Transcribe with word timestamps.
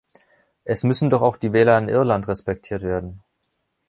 Es 0.63 0.83
müssen 0.83 1.11
doch 1.11 1.21
auch 1.21 1.37
die 1.37 1.53
Wähler 1.53 1.77
in 1.77 1.87
Irland 1.87 2.27
respektiert 2.27 2.81
werden. 2.81 3.21